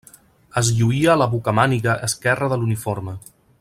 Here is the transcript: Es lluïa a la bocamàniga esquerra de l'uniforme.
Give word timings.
Es 0.61 0.71
lluïa 0.77 1.11
a 1.15 1.17
la 1.23 1.27
bocamàniga 1.35 1.97
esquerra 2.09 2.51
de 2.55 2.61
l'uniforme. 2.63 3.19